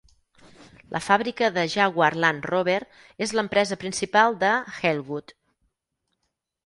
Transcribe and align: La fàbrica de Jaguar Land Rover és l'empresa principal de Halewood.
La 0.95 1.01
fàbrica 1.07 1.49
de 1.57 1.65
Jaguar 1.73 2.09
Land 2.25 2.47
Rover 2.51 2.79
és 3.27 3.35
l'empresa 3.41 3.79
principal 3.85 4.39
de 4.45 4.51
Halewood. 4.79 5.37